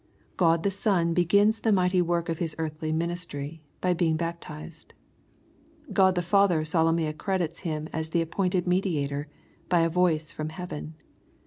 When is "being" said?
3.93-4.17